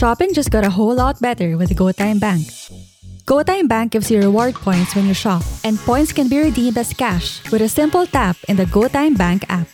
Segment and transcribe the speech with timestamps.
[0.00, 2.46] Shopping just got a whole lot better with GoTime Bank.
[3.26, 6.94] GoTime Bank gives you reward points when you shop, and points can be redeemed as
[6.94, 9.68] cash with a simple tap in the GoTime Bank app.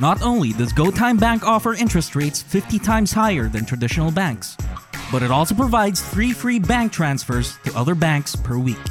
[0.00, 4.56] Not only does GoTime Bank offer interest rates 50 times higher than traditional banks,
[5.12, 8.82] but it also provides three free bank transfers to other banks per week.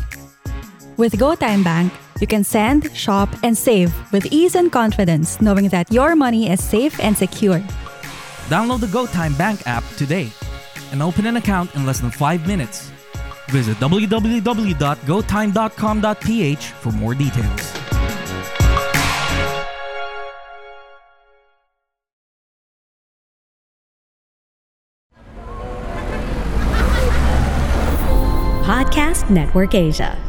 [0.95, 5.91] With GoTime Bank, you can send, shop, and save with ease and confidence knowing that
[5.91, 7.61] your money is safe and secure.
[8.49, 10.31] Download the GoTime Bank app today
[10.91, 12.89] and open an account in less than 5 minutes.
[13.49, 17.73] Visit www.gotime.com.ph for more details.
[28.65, 30.28] Podcast Network Asia.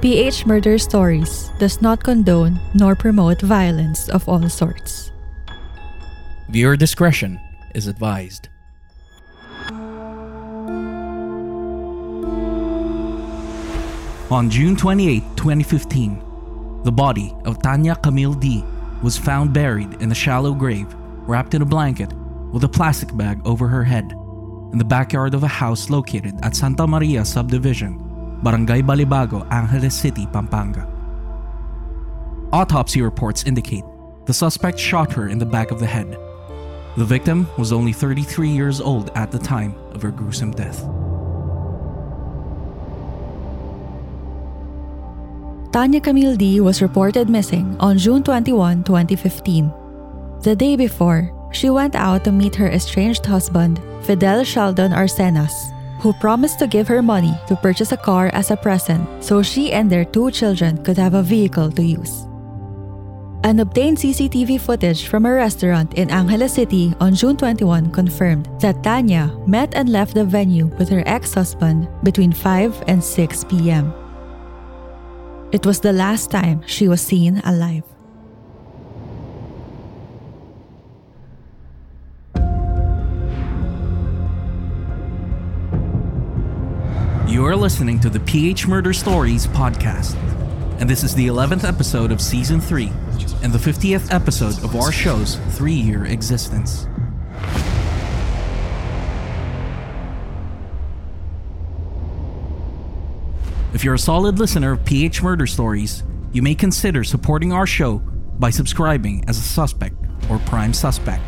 [0.00, 5.12] PH Murder Stories does not condone nor promote violence of all sorts.
[6.48, 7.38] Viewer discretion
[7.74, 8.48] is advised.
[14.30, 18.64] On June 28, 2015, the body of Tanya Camille Dee
[19.02, 20.86] was found buried in a shallow grave,
[21.28, 22.10] wrapped in a blanket,
[22.54, 24.10] with a plastic bag over her head,
[24.72, 28.09] in the backyard of a house located at Santa Maria Subdivision,
[28.42, 30.88] Barangay Balibago, Angeles City, Pampanga.
[32.52, 33.84] Autopsy reports indicate
[34.26, 36.16] the suspect shot her in the back of the head.
[36.96, 40.82] The victim was only 33 years old at the time of her gruesome death.
[45.72, 49.72] Tanya Camille Dee was reported missing on June 21, 2015.
[50.42, 56.12] The day before, she went out to meet her estranged husband, Fidel Sheldon Arcenas, who
[56.14, 59.90] promised to give her money to purchase a car as a present so she and
[59.90, 62.26] their two children could have a vehicle to use.
[63.42, 68.82] An obtained CCTV footage from a restaurant in Angeles City on June 21 confirmed that
[68.82, 73.94] Tanya met and left the venue with her ex husband between 5 and 6 p.m.
[75.52, 77.84] It was the last time she was seen alive.
[87.60, 90.14] Listening to the PH Murder Stories podcast,
[90.80, 92.90] and this is the 11th episode of season 3
[93.42, 96.86] and the 50th episode of our show's three year existence.
[103.74, 107.98] If you're a solid listener of PH Murder Stories, you may consider supporting our show
[108.38, 109.96] by subscribing as a suspect
[110.30, 111.22] or prime suspect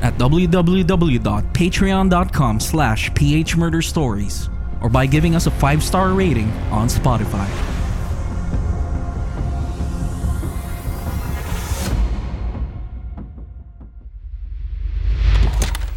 [0.00, 7.48] at www.patreon.com slash phmurderstories or by giving us a 5-star rating on Spotify.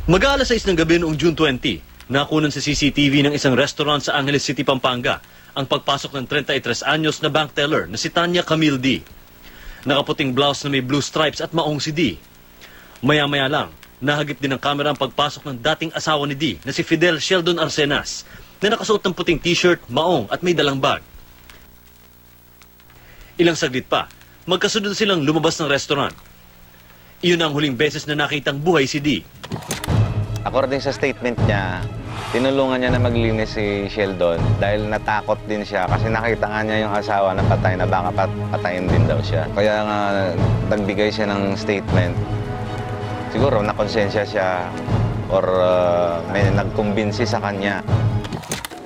[0.09, 4.41] Mag-aalas 6 ng gabi noong June 20, nakunan sa CCTV ng isang restaurant sa Angeles
[4.41, 5.21] City, Pampanga
[5.53, 9.03] ang pagpasok ng 33 anyos na bank teller na si Tanya Camille D.
[9.83, 12.15] Nakaputing blouse na may blue stripes at maong si D.
[13.05, 13.69] Maya-maya lang,
[13.99, 17.59] nahagip din ng kamera ang pagpasok ng dating asawa ni D na si Fidel Sheldon
[17.59, 18.23] Arsenas
[18.59, 20.99] na nakasuot ng puting t-shirt, maong at may dalang bag.
[23.39, 24.11] Ilang saglit pa,
[24.43, 26.11] magkasunod silang lumabas ng restaurant.
[27.23, 29.23] Iyon ang huling beses na nakitang buhay si D.
[30.43, 31.83] According sa statement niya,
[32.35, 36.93] tinulungan niya na maglinis si Sheldon dahil natakot din siya kasi nakita nga niya yung
[36.95, 39.47] asawa na patay na baka pat patayin din daw siya.
[39.55, 39.99] Kaya nga
[40.71, 42.15] nagbigay siya ng statement.
[43.31, 44.67] Siguro nakonsensya siya
[45.29, 47.79] or uh, may nagkumbinsi sa kanya.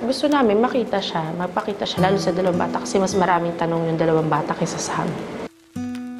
[0.04, 3.96] Gusto namin makita siya, magpakita siya, lalo sa dalawang bata kasi mas maraming tanong yung
[3.96, 5.48] dalawang bata kaysa sa amin.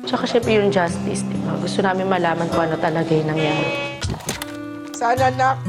[0.09, 1.37] Tsaka syempre yung justice, di?
[1.61, 4.01] Gusto namin malaman kung ano talaga yung nangyari.
[4.97, 5.61] Sana, anak,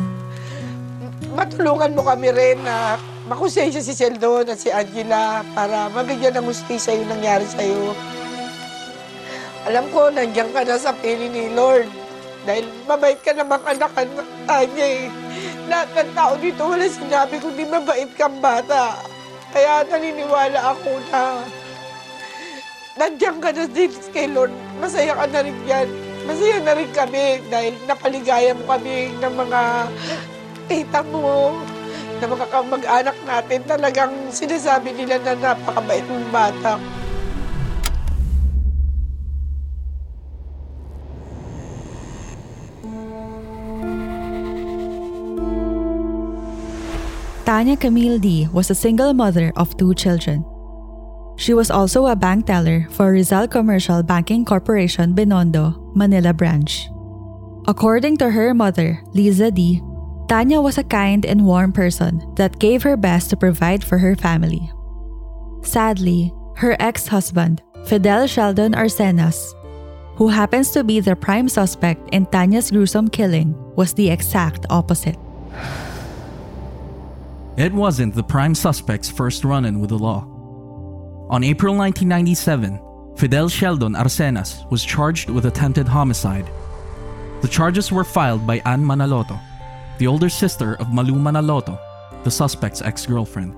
[1.36, 2.96] matulungan mo kami rin na
[3.28, 7.92] makusensya si Sheldon at si Angela para mabigyan ng hustisya yung nangyari sa'yo.
[9.68, 11.92] Alam ko, nandiyan ka na sa pili ni Lord.
[12.48, 15.25] Dahil mabait ka namang anak ka niya eh.
[15.66, 19.02] Lahat ng tao dito wala sinabi kundi mabait kang bata.
[19.50, 21.42] Kaya naniniwala ako na
[22.96, 24.54] nandiyan ka na din kay Lord.
[24.78, 25.90] Masaya ka na rin yan.
[26.30, 29.62] Masaya na rin kami dahil napaligaya mo kami ng mga
[30.66, 31.54] tita mo,
[32.22, 33.60] ng mga kamag-anak natin.
[33.66, 36.78] Talagang sinasabi nila na napakabait mong bata.
[47.56, 50.44] Tanya Camille Dee was a single mother of two children.
[51.38, 56.90] She was also a bank teller for Rizal Commercial Banking Corporation Binondo, Manila branch.
[57.66, 59.82] According to her mother, Liza Dee,
[60.28, 64.18] Tanya was a kind and warm person that gave her best to provide for her
[64.18, 64.70] family.
[65.64, 69.56] Sadly, her ex-husband, Fidel Sheldon Arcenas,
[70.20, 75.16] who happens to be the prime suspect in Tanya's gruesome killing, was the exact opposite.
[77.58, 80.28] It wasn't the prime suspect's first run in with the law.
[81.30, 86.50] On April 1997, Fidel Sheldon Arcenas was charged with attempted homicide.
[87.42, 89.40] The charges were filed by Ann Manaloto,
[90.00, 91.80] the older sister of Malu Manaloto,
[92.26, 93.54] the suspect's ex girlfriend.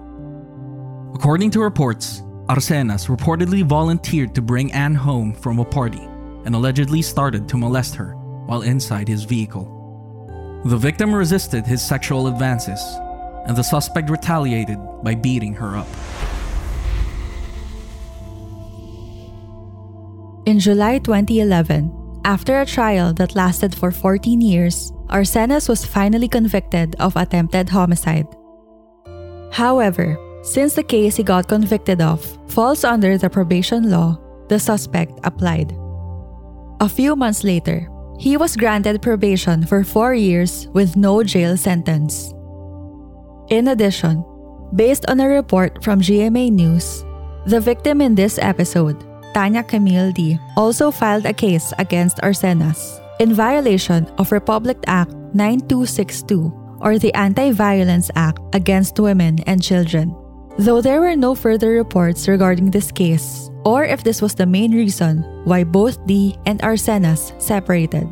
[1.16, 6.08] According to reports, Arcenas reportedly volunteered to bring Anne home from a party
[6.46, 8.14] and allegedly started to molest her
[8.46, 10.62] while inside his vehicle.
[10.66, 12.80] The victim resisted his sexual advances,
[13.48, 15.88] and the suspect retaliated by beating her up.
[20.46, 26.96] In July 2011, after a trial that lasted for 14 years, Arcenas was finally convicted
[27.00, 28.28] of attempted homicide.
[29.52, 35.20] However, since the case he got convicted of falls under the probation law, the suspect
[35.24, 35.76] applied.
[36.80, 37.90] A few months later,
[38.20, 42.34] he was granted probation for four years with no jail sentence.
[43.50, 44.26] In addition,
[44.76, 47.06] based on a report from GMA News,
[47.46, 49.00] the victim in this episode,
[49.34, 56.52] Tanya Camille Dee, also filed a case against Arcenas in violation of Republic Act 9262
[56.82, 60.14] or the Anti-Violence Act against Women and Children.
[60.60, 64.74] Though there were no further reports regarding this case or if this was the main
[64.74, 68.08] reason why both Dee and Arcenas separated.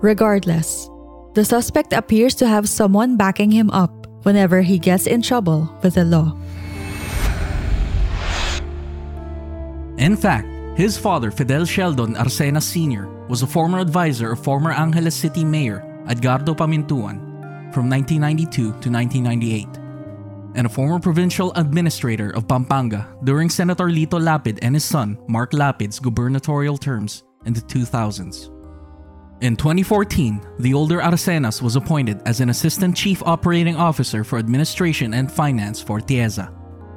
[0.00, 0.88] Regardless,
[1.38, 5.94] the suspect appears to have someone backing him up whenever he gets in trouble with
[5.94, 6.34] the law.
[9.98, 15.14] In fact, his father, Fidel Sheldon Arcenas Sr., was a former advisor of former Angeles
[15.14, 17.22] City Mayor Edgardo Pamintuan
[17.72, 18.50] from 1992
[18.82, 19.68] to 1998,
[20.56, 25.52] and a former provincial administrator of Pampanga during Senator Lito Lapid and his son, Mark
[25.52, 28.57] Lapid's gubernatorial terms in the 2000s.
[29.40, 35.14] In 2014, the older Arcenas was appointed as an Assistant Chief Operating Officer for Administration
[35.14, 36.52] and Finance for Tieza,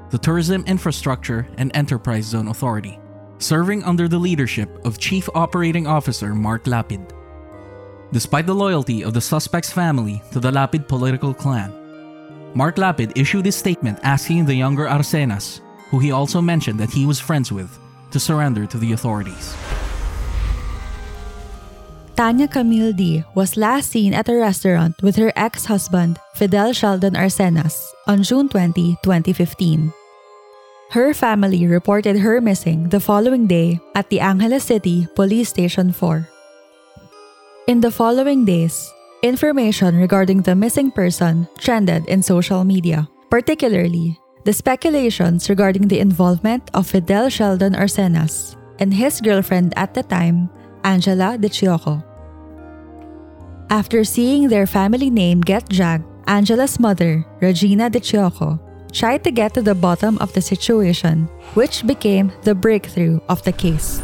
[0.09, 2.99] the Tourism Infrastructure and Enterprise Zone Authority,
[3.37, 7.11] serving under the leadership of Chief Operating Officer Mark Lapid.
[8.11, 11.71] Despite the loyalty of the suspect's family to the Lapid political clan,
[12.55, 15.61] Mark Lapid issued a statement asking the younger Arcenas,
[15.91, 17.77] who he also mentioned that he was friends with,
[18.09, 19.55] to surrender to the authorities.
[22.21, 27.81] Tanya Camille Dee was last seen at a restaurant with her ex-husband, Fidel Sheldon Arcenas,
[28.05, 29.91] on June 20, 2015.
[30.91, 36.29] Her family reported her missing the following day at the Angeles City Police Station 4.
[37.65, 44.13] In the following days, information regarding the missing person trended in social media, particularly
[44.45, 50.53] the speculations regarding the involvement of Fidel Sheldon Arcenas and his girlfriend at the time,
[50.85, 52.10] Angela De Chioco.
[53.71, 58.59] After seeing their family name get dragged, Angela's mother, Regina De Chioco,
[58.91, 63.53] tried to get to the bottom of the situation, which became the breakthrough of the
[63.55, 64.03] case.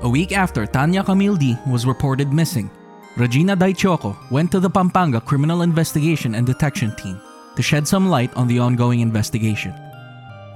[0.00, 2.70] A week after Tanya Camille Dee was reported missing,
[3.18, 7.20] Regina Daichoco went to the Pampanga Criminal Investigation and Detection Team
[7.54, 9.74] to shed some light on the ongoing investigation.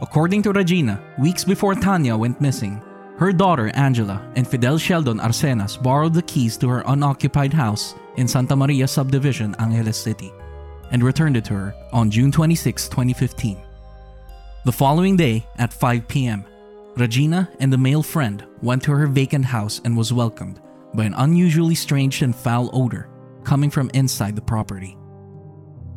[0.00, 2.80] According to Regina, weeks before Tanya went missing,
[3.20, 8.26] her daughter Angela and Fidel Sheldon Arcenas borrowed the keys to her unoccupied house in
[8.26, 10.32] Santa Maria Subdivision, Angeles City,
[10.90, 13.60] and returned it to her on June 26, 2015.
[14.64, 16.46] The following day, at 5 p.m.,
[16.96, 20.58] Regina and a male friend went to her vacant house and was welcomed
[20.94, 23.10] by an unusually strange and foul odor
[23.44, 24.96] coming from inside the property.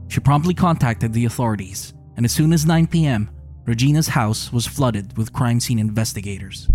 [0.09, 3.29] She promptly contacted the authorities, and as soon as 9 p.m.,
[3.65, 6.67] Regina's house was flooded with crime scene investigators.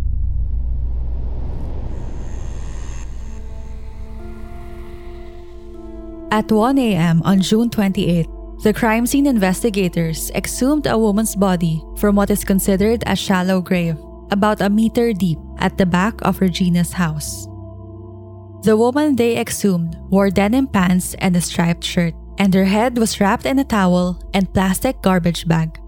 [6.30, 7.23] At 1 a.m.
[7.25, 8.28] on June 28,
[8.62, 13.97] the crime scene investigators exhumed a woman's body from what is considered a shallow grave,
[14.30, 17.47] about a meter deep, at the back of Regina's house.
[18.62, 23.20] The woman they exhumed wore denim pants and a striped shirt, and her head was
[23.20, 25.80] wrapped in a towel and plastic garbage bag.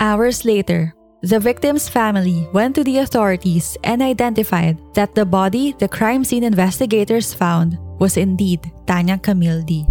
[0.00, 5.88] Hours later, the victim's family went to the authorities and identified that the body the
[5.88, 8.58] crime scene investigators found was indeed
[8.90, 9.86] Tanya Camille Dee.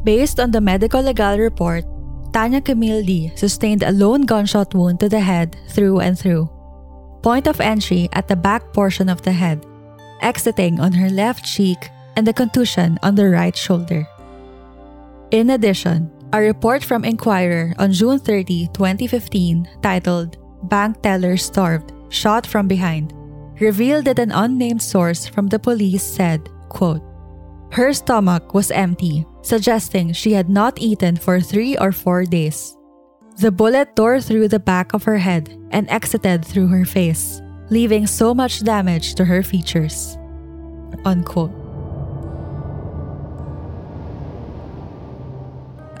[0.00, 1.84] Based on the medical legal report,
[2.32, 6.48] Tanya Camille Dee sustained a lone gunshot wound to the head through and through.
[7.20, 9.60] Point of entry at the back portion of the head,
[10.24, 14.08] exiting on her left cheek and the contusion on the right shoulder.
[15.30, 22.46] In addition, a report from Inquirer on June 30, 2015, titled Bank Teller Starved, Shot
[22.46, 23.12] from Behind,
[23.60, 27.02] revealed that an unnamed source from the police said, quote,
[27.72, 32.76] Her stomach was empty, suggesting she had not eaten for three or four days.
[33.38, 38.06] The bullet tore through the back of her head and exited through her face, leaving
[38.06, 40.18] so much damage to her features.
[41.04, 41.52] Unquote.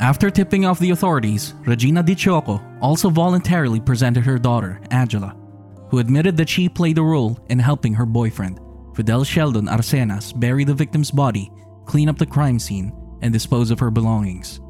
[0.00, 5.34] After tipping off the authorities, Regina Di Choco also voluntarily presented her daughter, Angela,
[5.90, 8.60] who admitted that she played a role in helping her boyfriend,
[8.94, 11.50] Fidel Sheldon Arcenas, bury the victim's body,
[11.86, 12.92] clean up the crime scene,
[13.22, 14.60] and dispose of her belongings.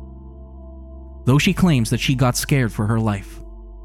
[1.25, 3.41] Though she claims that she got scared for her life,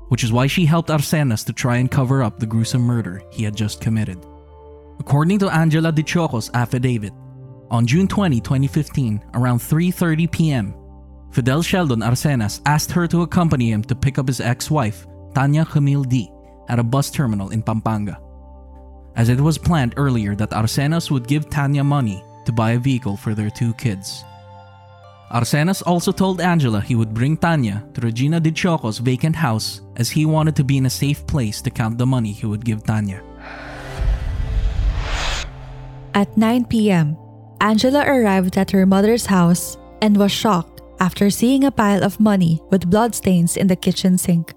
[0.10, 3.44] which is why she helped Arcenas to try and cover up the gruesome murder he
[3.44, 4.24] had just committed.
[5.00, 7.14] According to Angela Di Choco's affidavit,
[7.72, 10.76] on June 20, 2015, around 3:30 p.m.,
[11.32, 16.04] Fidel Sheldon Arcenas asked her to accompany him to pick up his ex-wife, Tanya Camille
[16.04, 16.30] Dee,
[16.70, 18.20] at a bus terminal in Pampanga.
[19.16, 23.18] As it was planned earlier that Arcenas would give Tanya money to buy a vehicle
[23.18, 24.24] for their two kids.
[25.32, 30.10] Arcenas also told Angela he would bring Tanya to Regina Di Choco's vacant house as
[30.10, 32.84] he wanted to be in a safe place to count the money he would give
[32.84, 33.24] Tanya.
[36.14, 37.18] At 9 p.m.,
[37.62, 42.62] Angela arrived at her mother's house and was shocked after seeing a pile of money
[42.70, 44.54] with bloodstains in the kitchen sink.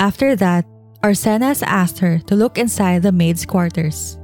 [0.00, 0.64] After that,
[1.02, 4.18] Arcenas asked her to look inside the maid's quarters.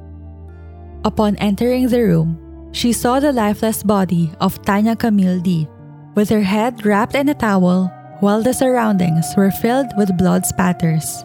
[1.05, 5.69] Upon entering the room, she saw the lifeless body of Tanya Camille Dee,
[6.17, 11.25] with her head wrapped in a towel while the surroundings were filled with blood spatters.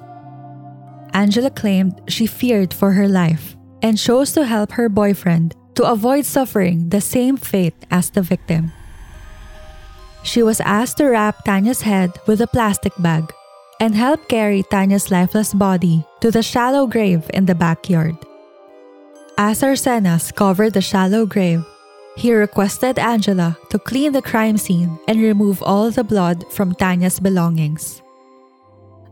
[1.13, 6.25] Angela claimed she feared for her life and chose to help her boyfriend to avoid
[6.25, 8.71] suffering the same fate as the victim.
[10.21, 13.33] She was asked to wrap Tanya's head with a plastic bag
[13.79, 18.15] and help carry Tanya's lifeless body to the shallow grave in the backyard.
[19.38, 21.63] As Arcenas covered the shallow grave,
[22.17, 27.19] he requested Angela to clean the crime scene and remove all the blood from Tanya's
[27.19, 28.01] belongings.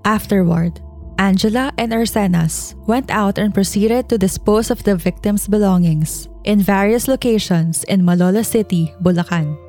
[0.04, 0.82] Afterward,
[1.18, 7.08] Angela and Arcenas went out and proceeded to dispose of the victim's belongings in various
[7.08, 9.67] locations in Malolos City, Bulacan.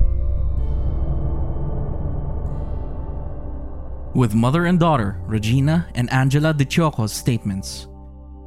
[4.18, 7.86] With mother and daughter, Regina and Angela Choco's statements,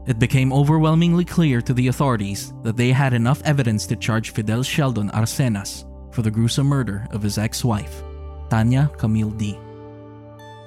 [0.05, 4.63] it became overwhelmingly clear to the authorities that they had enough evidence to charge Fidel
[4.63, 8.03] Sheldon Arcenas for the gruesome murder of his ex-wife,
[8.49, 9.57] Tanya Camille Dee.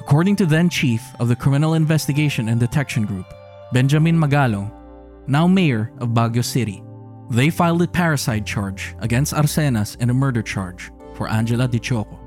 [0.01, 3.27] According to then chief of the Criminal Investigation and Detection Group,
[3.75, 4.73] Benjamin Magalong,
[5.27, 6.83] now mayor of Baguio City,
[7.29, 12.19] they filed a parricide charge against Arcenas and a murder charge for Angela Di Choco.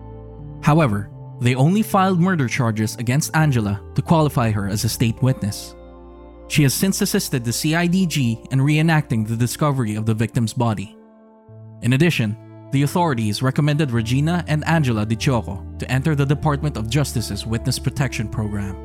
[0.62, 5.75] However, they only filed murder charges against Angela to qualify her as a state witness.
[6.48, 10.98] She has since assisted the CIDG in reenacting the discovery of the victim's body.
[11.82, 12.38] In addition,
[12.72, 17.79] the authorities recommended Regina and Angela Di Choco to enter the Department of Justice's Witness
[17.79, 18.75] Protection Program.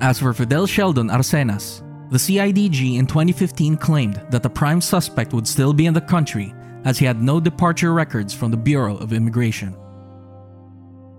[0.00, 5.48] As for Fidel Sheldon Arcenas, the CIDG in 2015 claimed that the prime suspect would
[5.48, 9.12] still be in the country as he had no departure records from the Bureau of
[9.12, 9.76] Immigration.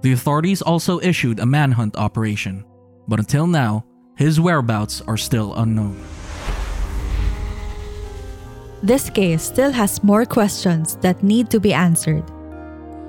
[0.01, 2.65] The authorities also issued a manhunt operation,
[3.07, 3.85] but until now,
[4.15, 6.01] his whereabouts are still unknown.
[8.83, 12.23] This case still has more questions that need to be answered.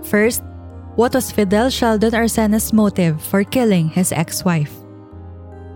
[0.05, 0.43] First,
[0.97, 4.73] what was Fidel Sheldon Arcenas' motive for killing his ex wife?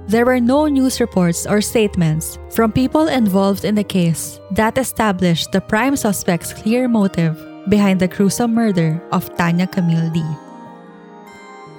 [0.09, 5.52] there were no news reports or statements from people involved in the case that established
[5.52, 7.38] the prime suspect's clear motive
[7.69, 10.41] behind the gruesome murder of Tanya Camille Dee.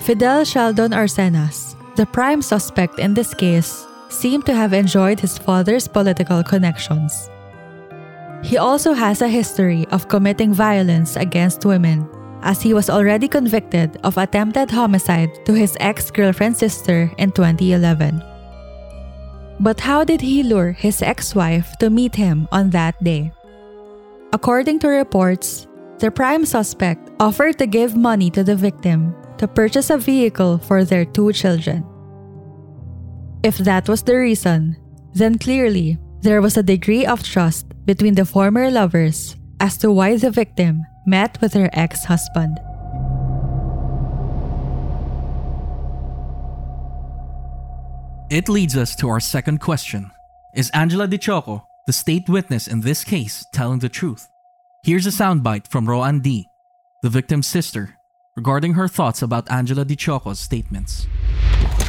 [0.03, 5.88] Fidel Sheldon Arcenas, the prime suspect in this case, seemed to have enjoyed his father's
[5.88, 7.29] political connections.
[8.43, 12.03] He also has a history of committing violence against women,
[12.41, 18.22] as he was already convicted of attempted homicide to his ex girlfriend's sister in 2011.
[19.62, 23.31] But how did he lure his ex wife to meet him on that day?
[24.33, 25.65] According to reports,
[26.00, 30.84] the prime suspect offered to give money to the victim to purchase a vehicle for
[30.84, 31.86] their two children.
[33.44, 34.78] If that was the reason,
[35.13, 40.18] then clearly there was a degree of trust between the former lovers as to why
[40.18, 42.60] the victim met with her ex husband.
[48.32, 50.10] It leads us to our second question
[50.56, 54.28] Is Angela Di Choco, the state witness in this case, telling the truth?
[54.84, 56.48] Here's a soundbite from Roan Dee.,
[57.04, 57.96] the victim's sister,
[58.34, 61.06] regarding her thoughts about Angela Di Choco's statements.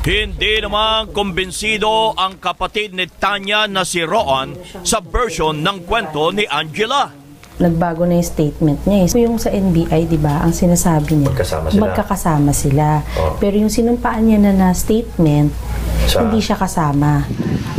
[0.04, 4.52] Hindi naman kumbinsido ang kapatid ni Tanya na si Roan
[4.84, 7.08] sa version ng kwento ni Angela.
[7.54, 9.08] Nagbago na yung statement niya.
[9.08, 9.24] eh.
[9.24, 11.80] Yung sa NBI, di ba, ang sinasabi niya, Magkasama sila.
[11.80, 12.86] magkakasama sila.
[13.16, 13.38] Oh.
[13.38, 15.48] Pero yung sinumpaan niya na na statement,
[16.04, 17.24] Sa- hindi siya kasama.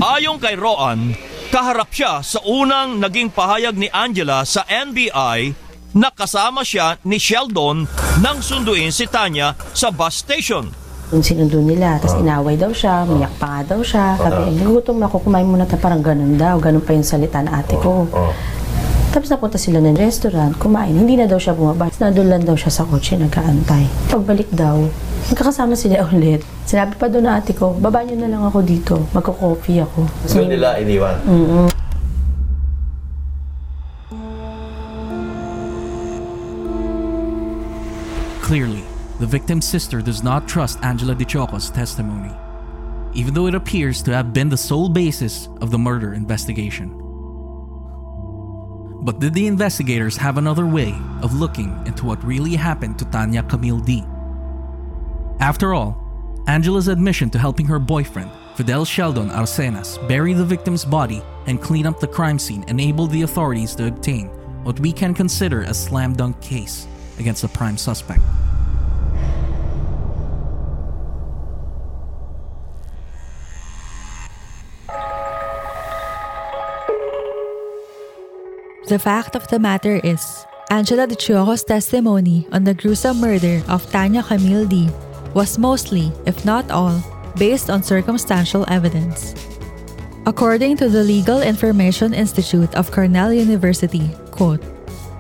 [0.02, 1.14] Ayon kay Roan,
[1.52, 5.54] kaharap siya sa unang naging pahayag ni Angela sa NBI
[5.94, 7.86] na kasama siya ni Sheldon
[8.24, 10.72] nang sunduin si Tanya sa bus station.
[11.12, 14.16] Yung sinundo nila, tapos inaway daw siya, umiyak pa nga daw siya.
[14.16, 16.56] Sabi, nagutom ako, kumain muna tayo, parang ganun daw.
[16.58, 18.08] Ganun pa yung salita ng ate ko.
[18.08, 18.32] Oh.
[19.12, 20.96] Tapos napunta sila ng restaurant, kumain.
[20.96, 21.92] Hindi na daw siya bumaba.
[21.92, 23.84] Nandun lang daw siya sa kotse, nagkaantay.
[24.08, 24.88] Pagbalik daw,
[25.30, 26.40] magkakasama sila ulit.
[26.64, 28.96] Sinabi pa doon na ate ko, baba niyo na lang ako dito.
[29.12, 30.08] Magko-coffee ako.
[30.32, 31.20] Doon nila iniwan.
[31.28, 31.85] Mm-mm.
[38.46, 38.84] Clearly,
[39.18, 42.32] the victim's sister does not trust Angela Di Choco's testimony,
[43.16, 46.92] even though it appears to have been the sole basis of the murder investigation.
[49.02, 53.42] But did the investigators have another way of looking into what really happened to Tanya
[53.42, 54.04] Camille Dee?
[55.40, 55.98] After all,
[56.46, 61.88] Angela's admission to helping her boyfriend, Fidel Sheldon Arcenas, bury the victim's body and clean
[61.88, 64.28] up the crime scene enabled the authorities to obtain
[64.64, 66.86] what we can consider a slam dunk case
[67.20, 68.22] against the prime suspect.
[78.88, 83.90] The fact of the matter is, Angela Di Chioco's testimony on the gruesome murder of
[83.90, 84.90] Tanya Camille Dee
[85.34, 87.02] was mostly, if not all,
[87.36, 89.34] based on circumstantial evidence.
[90.26, 94.62] According to the Legal Information Institute of Cornell University, quote,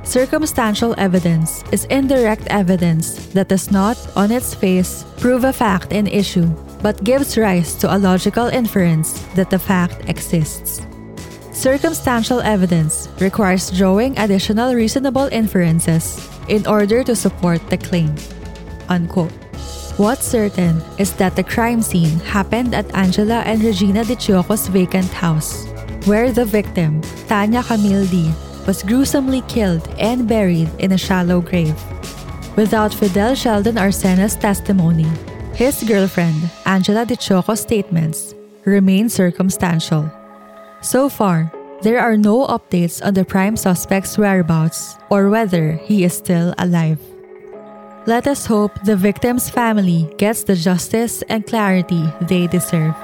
[0.05, 6.05] Circumstantial evidence is indirect evidence that does not, on its face, prove a fact in
[6.05, 6.45] issue,
[6.81, 10.85] but gives rise to a logical inference that the fact exists.
[11.51, 18.13] Circumstantial evidence requires drawing additional reasonable inferences in order to support the claim.
[18.87, 19.33] Unquote.
[19.97, 25.09] What's certain is that the crime scene happened at Angela and Regina Di Chioco's vacant
[25.09, 25.65] house,
[26.05, 28.31] where the victim, Tanya Camille Dee,
[28.65, 31.75] was gruesomely killed and buried in a shallow grave.
[32.55, 35.07] Without Fidel Sheldon Arcena's testimony,
[35.53, 38.33] his girlfriend, Angela Di Chioco's statements
[38.65, 40.11] remain circumstantial.
[40.81, 41.51] So far,
[41.81, 46.99] there are no updates on the prime suspect's whereabouts or whether he is still alive.
[48.07, 52.95] Let us hope the victim's family gets the justice and clarity they deserve.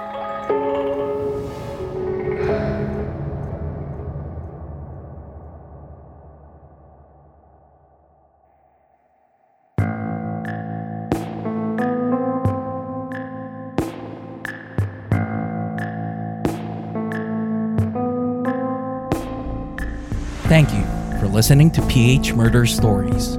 [20.51, 20.83] Thank you
[21.17, 23.37] for listening to PH Murder Stories.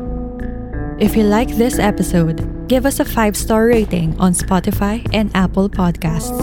[0.98, 6.40] If you like this episode, give us a 5-star rating on Spotify and Apple Podcasts.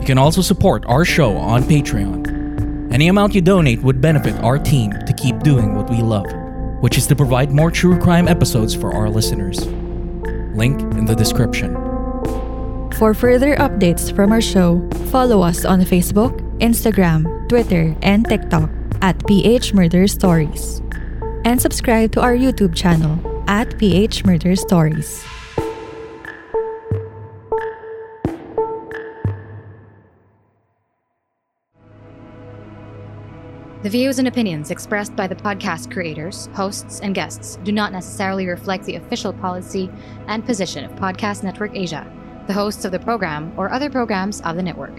[0.00, 2.92] You can also support our show on Patreon.
[2.92, 6.30] Any amount you donate would benefit our team to keep doing what we love,
[6.82, 9.64] which is to provide more true crime episodes for our listeners.
[10.52, 11.72] Link in the description.
[12.98, 18.68] For further updates from our show, follow us on Facebook, Instagram, Twitter, and TikTok
[19.04, 20.80] at PH Murder Stories.
[21.44, 25.22] And subscribe to our YouTube channel at PH Murder Stories.
[33.82, 38.46] The views and opinions expressed by the podcast creators, hosts, and guests do not necessarily
[38.46, 39.90] reflect the official policy
[40.28, 42.10] and position of Podcast Network Asia,
[42.46, 44.98] the hosts of the program, or other programs of the network.